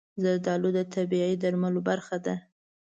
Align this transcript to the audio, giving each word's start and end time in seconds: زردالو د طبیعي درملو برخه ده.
زردالو 0.23 0.69
د 0.77 0.79
طبیعي 0.95 1.35
درملو 1.43 1.79
برخه 1.89 2.17
ده. 2.25 2.35